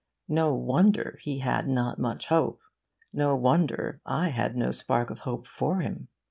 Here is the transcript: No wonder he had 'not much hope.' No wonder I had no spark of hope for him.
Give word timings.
No 0.29 0.51
wonder 0.55 1.19
he 1.21 1.41
had 1.41 1.67
'not 1.67 1.99
much 1.99 2.25
hope.' 2.29 2.63
No 3.13 3.35
wonder 3.35 4.01
I 4.03 4.29
had 4.29 4.57
no 4.57 4.71
spark 4.71 5.11
of 5.11 5.19
hope 5.19 5.45
for 5.45 5.81
him. 5.81 6.07